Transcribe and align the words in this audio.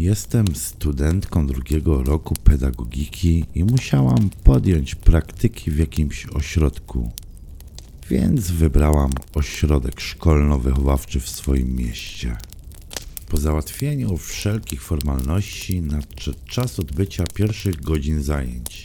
Jestem 0.00 0.46
studentką 0.54 1.46
drugiego 1.46 2.02
roku 2.02 2.34
pedagogiki 2.44 3.44
i 3.54 3.64
musiałam 3.64 4.30
podjąć 4.44 4.94
praktyki 4.94 5.70
w 5.70 5.78
jakimś 5.78 6.26
ośrodku. 6.26 7.10
Więc 8.10 8.50
wybrałam 8.50 9.10
ośrodek 9.34 10.00
szkolno-wychowawczy 10.00 11.20
w 11.20 11.28
swoim 11.28 11.76
mieście. 11.76 12.36
Po 13.28 13.36
załatwieniu 13.36 14.16
wszelkich 14.16 14.82
formalności 14.82 15.82
nadszedł 15.82 16.38
czas 16.46 16.80
odbycia 16.80 17.24
pierwszych 17.34 17.82
godzin 17.82 18.22
zajęć. 18.22 18.84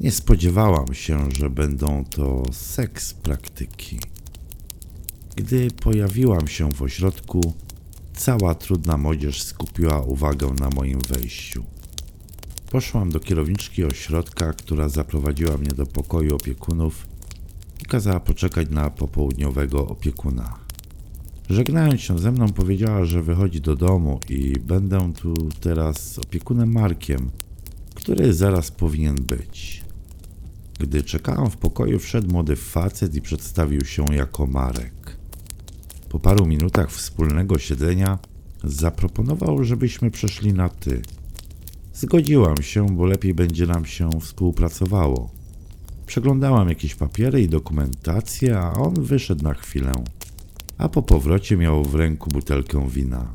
Nie 0.00 0.12
spodziewałam 0.12 0.94
się, 0.94 1.28
że 1.38 1.50
będą 1.50 2.04
to 2.04 2.42
seks 2.52 3.14
praktyki. 3.14 3.98
Gdy 5.36 5.70
pojawiłam 5.70 6.48
się 6.48 6.72
w 6.72 6.82
ośrodku, 6.82 7.54
cała 8.16 8.54
trudna 8.54 8.96
młodzież 8.96 9.42
skupiła 9.42 10.00
uwagę 10.00 10.54
na 10.60 10.70
moim 10.70 10.98
wejściu. 11.00 11.64
Poszłam 12.70 13.10
do 13.10 13.20
kierowniczki 13.20 13.84
ośrodka, 13.84 14.52
która 14.52 14.88
zaprowadziła 14.88 15.56
mnie 15.56 15.70
do 15.70 15.86
pokoju 15.86 16.36
opiekunów 16.36 17.06
i 17.82 17.84
kazała 17.84 18.20
poczekać 18.20 18.70
na 18.70 18.90
popołudniowego 18.90 19.88
opiekuna. 19.88 20.54
Żegnając 21.50 22.00
się 22.00 22.18
ze 22.18 22.32
mną, 22.32 22.52
powiedziała, 22.52 23.04
że 23.04 23.22
wychodzi 23.22 23.60
do 23.60 23.76
domu 23.76 24.20
i 24.28 24.52
będę 24.60 25.12
tu 25.12 25.34
teraz 25.60 26.12
z 26.12 26.18
opiekunem 26.18 26.72
Markiem, 26.72 27.30
który 27.94 28.34
zaraz 28.34 28.70
powinien 28.70 29.14
być. 29.14 29.84
Gdy 30.78 31.02
czekałam 31.02 31.50
w 31.50 31.56
pokoju, 31.56 31.98
wszedł 31.98 32.32
młody 32.32 32.56
facet 32.56 33.14
i 33.14 33.22
przedstawił 33.22 33.84
się 33.84 34.04
jako 34.12 34.46
Marek. 34.46 34.95
Po 36.16 36.20
paru 36.20 36.46
minutach 36.46 36.90
wspólnego 36.90 37.58
siedzenia 37.58 38.18
zaproponował, 38.64 39.64
żebyśmy 39.64 40.10
przeszli 40.10 40.54
na 40.54 40.68
ty. 40.68 41.02
Zgodziłam 41.94 42.62
się, 42.62 42.86
bo 42.86 43.06
lepiej 43.06 43.34
będzie 43.34 43.66
nam 43.66 43.86
się 43.86 44.10
współpracowało. 44.20 45.30
Przeglądałam 46.06 46.68
jakieś 46.68 46.94
papiery 46.94 47.42
i 47.42 47.48
dokumentację, 47.48 48.58
a 48.58 48.72
on 48.72 48.94
wyszedł 48.94 49.44
na 49.44 49.54
chwilę. 49.54 49.92
A 50.78 50.88
po 50.88 51.02
powrocie 51.02 51.56
miał 51.56 51.84
w 51.84 51.94
ręku 51.94 52.30
butelkę 52.30 52.88
wina. 52.90 53.34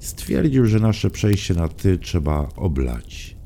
Stwierdził, 0.00 0.66
że 0.66 0.80
nasze 0.80 1.10
przejście 1.10 1.54
na 1.54 1.68
ty 1.68 1.98
trzeba 1.98 2.48
oblać. 2.56 3.36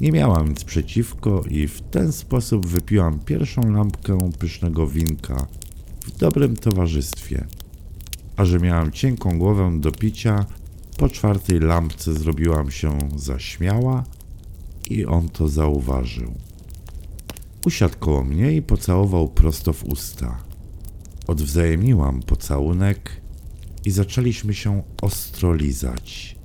Nie 0.00 0.12
miałam 0.12 0.48
nic 0.48 0.64
przeciwko 0.64 1.42
i 1.50 1.68
w 1.68 1.80
ten 1.80 2.12
sposób 2.12 2.66
wypiłam 2.66 3.18
pierwszą 3.18 3.72
lampkę 3.72 4.30
pysznego 4.38 4.86
winka 4.86 5.46
w 6.00 6.18
dobrym 6.18 6.56
towarzystwie. 6.56 7.46
A 8.38 8.44
że 8.44 8.58
miałam 8.58 8.92
cienką 8.92 9.38
głowę 9.38 9.80
do 9.80 9.92
picia, 9.92 10.46
po 10.96 11.08
czwartej 11.08 11.60
lampce 11.60 12.14
zrobiłam 12.14 12.70
się 12.70 12.98
zaśmiała 13.16 14.04
i 14.90 15.06
on 15.06 15.28
to 15.28 15.48
zauważył. 15.48 16.34
Usiadł 17.66 17.98
koło 17.98 18.24
mnie 18.24 18.52
i 18.52 18.62
pocałował 18.62 19.28
prosto 19.28 19.72
w 19.72 19.84
usta. 19.84 20.38
Odwzajemniłam 21.26 22.22
pocałunek 22.22 23.20
i 23.84 23.90
zaczęliśmy 23.90 24.54
się 24.54 24.82
ostro 25.02 25.54
lizać. 25.54 26.36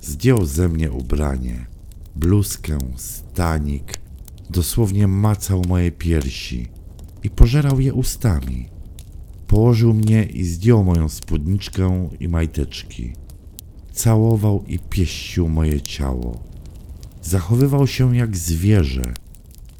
Zdjął 0.00 0.46
ze 0.46 0.68
mnie 0.68 0.92
ubranie, 0.92 1.66
bluzkę, 2.16 2.78
stanik, 2.96 3.98
dosłownie 4.50 5.08
macał 5.08 5.62
moje 5.68 5.92
piersi 5.92 6.68
i 7.22 7.30
pożerał 7.30 7.80
je 7.80 7.94
ustami. 7.94 8.71
Położył 9.52 9.94
mnie 9.94 10.24
i 10.24 10.44
zdjął 10.44 10.84
moją 10.84 11.08
spódniczkę 11.08 12.08
i 12.20 12.28
majteczki. 12.28 13.12
Całował 13.92 14.64
i 14.66 14.78
pieścił 14.78 15.48
moje 15.48 15.80
ciało. 15.80 16.42
Zachowywał 17.22 17.86
się 17.86 18.16
jak 18.16 18.36
zwierzę. 18.36 19.14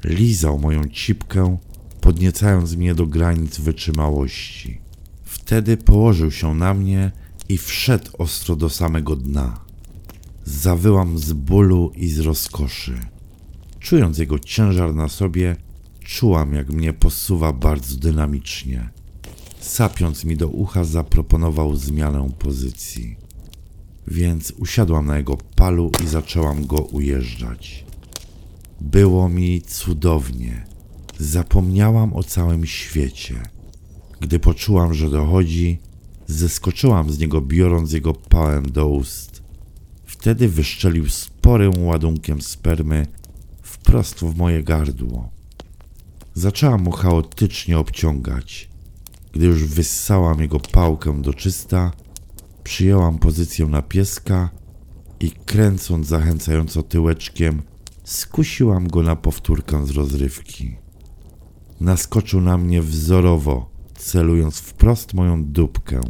Lizał 0.03 0.59
moją 0.59 0.83
cipkę, 0.83 1.57
podniecając 2.01 2.75
mnie 2.75 2.95
do 2.95 3.07
granic 3.07 3.59
wytrzymałości. 3.59 4.81
Wtedy 5.23 5.77
położył 5.77 6.31
się 6.31 6.55
na 6.55 6.73
mnie 6.73 7.11
i 7.49 7.57
wszedł 7.57 8.11
ostro 8.17 8.55
do 8.55 8.69
samego 8.69 9.15
dna. 9.15 9.59
Zawyłam 10.45 11.17
z 11.17 11.33
bólu 11.33 11.91
i 11.95 12.07
z 12.07 12.19
rozkoszy. 12.19 12.99
Czując 13.79 14.17
jego 14.17 14.39
ciężar 14.39 14.95
na 14.95 15.09
sobie, 15.09 15.55
czułam, 15.99 16.53
jak 16.53 16.69
mnie 16.69 16.93
posuwa 16.93 17.53
bardzo 17.53 17.97
dynamicznie. 17.97 19.02
Sapiąc 19.63 20.25
mi 20.25 20.37
do 20.37 20.47
ucha, 20.47 20.83
zaproponował 20.83 21.75
zmianę 21.75 22.29
pozycji. 22.39 23.15
Więc 24.07 24.51
usiadłam 24.51 25.05
na 25.05 25.17
jego 25.17 25.37
palu 25.37 25.91
i 26.03 26.07
zaczęłam 26.07 26.65
go 26.65 26.77
ujeżdżać. 26.77 27.85
Było 28.81 29.29
mi 29.29 29.61
cudownie. 29.61 30.65
Zapomniałam 31.19 32.13
o 32.13 32.23
całym 32.23 32.65
świecie. 32.65 33.43
Gdy 34.19 34.39
poczułam, 34.39 34.93
że 34.93 35.09
dochodzi, 35.09 35.79
zeskoczyłam 36.27 37.11
z 37.11 37.19
niego, 37.19 37.41
biorąc 37.41 37.91
jego 37.91 38.13
pałem 38.13 38.71
do 38.71 38.87
ust. 38.87 39.43
Wtedy 40.05 40.49
wyszczelił 40.49 41.09
sporym 41.09 41.85
ładunkiem 41.85 42.41
spermy 42.41 43.07
wprost 43.61 44.19
w 44.19 44.37
moje 44.37 44.63
gardło. 44.63 45.29
Zaczęłam 46.33 46.83
mu 46.83 46.91
chaotycznie 46.91 47.79
obciągać. 47.79 48.72
Gdy 49.33 49.45
już 49.45 49.65
wyssałam 49.65 50.41
jego 50.41 50.59
pałkę 50.59 51.21
do 51.21 51.33
czysta, 51.33 51.91
przyjęłam 52.63 53.19
pozycję 53.19 53.65
na 53.65 53.81
pieska 53.81 54.49
i 55.19 55.31
kręcąc 55.31 56.07
zachęcająco 56.07 56.83
tyłeczkiem, 56.83 57.61
skusiłam 58.03 58.87
go 58.87 59.03
na 59.03 59.15
powtórkę 59.15 59.85
z 59.85 59.89
rozrywki. 59.89 60.75
Naskoczył 61.79 62.41
na 62.41 62.57
mnie 62.57 62.81
wzorowo, 62.81 63.69
celując 63.97 64.59
wprost 64.59 65.13
moją 65.13 65.45
dupkę. 65.45 66.01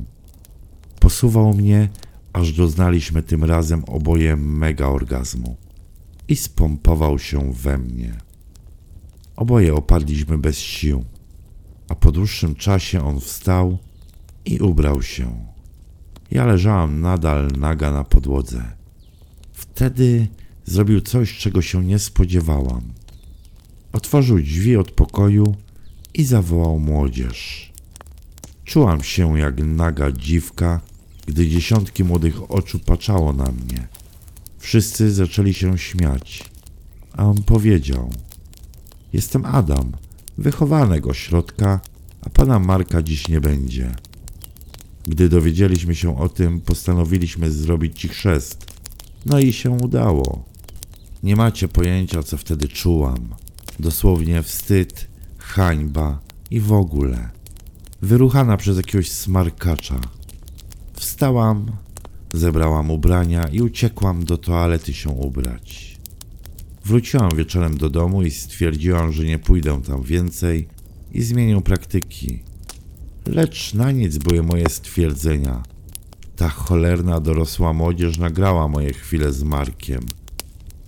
Posuwał 1.00 1.54
mnie, 1.54 1.90
aż 2.34 2.54
doznaliśmy 2.54 3.24
tym 3.24 3.44
razem 3.44 3.84
oboje 3.86 4.36
mega 4.36 4.88
orgazmu 4.88 5.58
i 6.28 6.36
spompował 6.36 7.20
się 7.20 7.54
we 7.54 7.78
mnie. 7.78 8.18
Oboje 9.36 9.76
opadliśmy 9.76 10.38
bez 10.38 10.58
sił, 10.58 11.06
a 11.94 11.96
po 11.96 12.12
dłuższym 12.12 12.56
czasie 12.56 13.06
on 13.06 13.20
wstał 13.20 13.78
i 14.46 14.60
ubrał 14.60 15.02
się. 15.02 15.46
Ja 16.32 16.46
leżałam 16.46 17.02
nadal 17.02 17.52
naga 17.58 17.92
na 17.92 18.04
podłodze. 18.04 18.72
Wtedy 19.52 20.28
zrobił 20.66 21.02
coś, 21.02 21.38
czego 21.38 21.62
się 21.62 21.86
nie 21.86 22.00
spodziewałam. 22.00 22.82
Otworzył 23.92 24.40
drzwi 24.40 24.78
od 24.78 24.92
pokoju 24.92 25.56
i 26.14 26.24
zawołał 26.24 26.80
młodzież. 26.80 27.72
Czułam 28.66 29.04
się 29.04 29.40
jak 29.40 29.58
naga 29.66 30.12
dziwka, 30.12 30.82
gdy 31.28 31.48
dziesiątki 31.48 32.04
młodych 32.04 32.52
oczu 32.52 32.80
patrzało 32.80 33.34
na 33.34 33.52
mnie. 33.52 33.88
Wszyscy 34.58 35.12
zaczęli 35.12 35.54
się 35.54 35.78
śmiać, 35.78 36.50
a 37.18 37.26
on 37.26 37.44
powiedział: 37.44 38.10
Jestem 39.14 39.46
Adam, 39.46 39.92
wychowanek 40.38 41.08
ośrodka, 41.08 41.80
a 42.22 42.30
pana 42.30 42.60
Marka 42.60 43.02
dziś 43.02 43.28
nie 43.28 43.42
będzie. 43.42 43.96
Gdy 45.08 45.30
dowiedzieliśmy 45.30 45.96
się 45.96 46.18
o 46.18 46.30
tym, 46.30 46.62
postanowiliśmy 46.62 47.52
zrobić 47.52 48.00
ci 48.00 48.08
chrzest. 48.08 48.66
No 49.26 49.40
i 49.40 49.54
się 49.54 49.72
udało. 49.72 50.44
Nie 51.24 51.36
macie 51.36 51.68
pojęcia, 51.68 52.24
co 52.24 52.38
wtedy 52.38 52.68
czułam. 52.68 53.36
Dosłownie 53.80 54.44
wstyd, 54.44 55.08
hańba 55.38 56.20
i 56.52 56.60
w 56.60 56.74
ogóle. 56.74 57.30
Wyruchana 58.02 58.58
przez 58.58 58.78
jakiegoś 58.78 59.12
smarkacza. 59.12 60.02
Wstałam, 60.94 61.72
zebrałam 62.34 62.92
ubrania 62.92 63.48
i 63.48 63.62
uciekłam 63.62 64.26
do 64.26 64.38
toalety 64.38 64.94
się 64.94 65.10
ubrać. 65.10 65.93
Wróciłam 66.86 67.30
wieczorem 67.36 67.78
do 67.78 67.90
domu 67.90 68.24
i 68.24 68.32
stwierdziłam, 68.32 69.12
że 69.12 69.24
nie 69.24 69.40
pójdę 69.40 69.82
tam 69.82 70.04
więcej 70.04 70.68
i 71.12 71.22
zmienię 71.22 71.62
praktyki. 71.62 72.44
Lecz 73.26 73.74
na 73.74 73.92
nic 73.92 74.18
były 74.18 74.44
moje 74.44 74.70
stwierdzenia. 74.70 75.64
Ta 76.36 76.50
cholerna 76.50 77.20
dorosła 77.20 77.74
młodzież 77.74 78.18
nagrała 78.18 78.68
moje 78.68 78.94
chwile 78.94 79.34
z 79.34 79.44
Markiem 79.44 80.02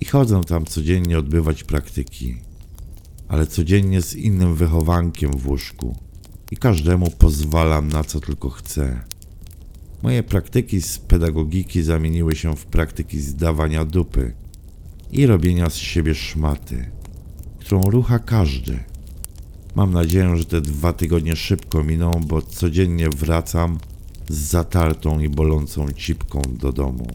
i 0.02 0.06
chodzę 0.06 0.42
tam 0.44 0.66
codziennie 0.66 1.20
odbywać 1.20 1.64
praktyki, 1.64 2.36
ale 3.28 3.48
codziennie 3.48 4.02
z 4.02 4.16
innym 4.16 4.56
wychowankiem 4.56 5.32
w 5.32 5.48
łóżku 5.48 5.96
i 6.52 6.58
każdemu 6.58 7.12
pozwalam 7.12 7.88
na 7.88 8.04
co 8.04 8.20
tylko 8.20 8.50
chcę. 8.50 9.02
Moje 10.04 10.24
praktyki 10.24 10.82
z 10.82 11.00
pedagogiki 11.00 11.84
zamieniły 11.84 12.36
się 12.36 12.56
w 12.56 12.66
praktyki 12.66 13.20
zdawania 13.20 13.86
dupy 13.86 14.34
i 15.16 15.26
robienia 15.26 15.70
z 15.70 15.76
siebie 15.76 16.16
szmaty, 16.16 16.92
którą 17.60 17.82
rucha 17.82 18.20
każdy. 18.20 18.80
Mam 19.76 19.94
nadzieję, 19.94 20.38
że 20.38 20.46
te 20.46 20.62
dwa 20.62 20.94
tygodnie 20.94 21.36
szybko 21.36 21.84
miną, 21.84 22.12
bo 22.28 22.42
codziennie 22.42 23.10
wracam 23.10 23.80
z 24.30 24.38
zatartą 24.38 25.20
i 25.20 25.30
bolącą 25.30 25.92
cipką 25.92 26.42
do 26.48 26.72
domu. 26.72 27.08